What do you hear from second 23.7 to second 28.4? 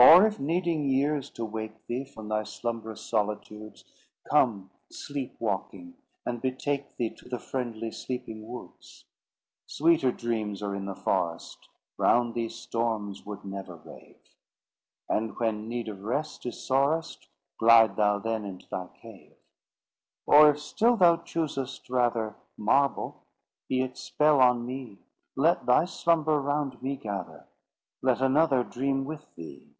its spell on me; Let thy slumber round me gather, Let